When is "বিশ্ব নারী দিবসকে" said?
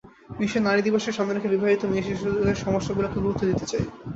0.39-1.11